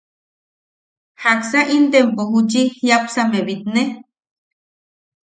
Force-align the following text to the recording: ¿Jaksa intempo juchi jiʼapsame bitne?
¿Jaksa 1.21 1.59
intempo 1.79 2.21
juchi 2.31 2.61
jiʼapsame 2.79 3.39
bitne? 3.47 3.83